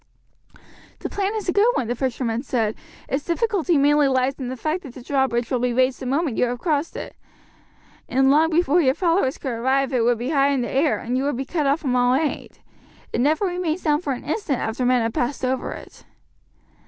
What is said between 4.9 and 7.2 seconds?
the drawbridge will be raised the moment you have crossed it,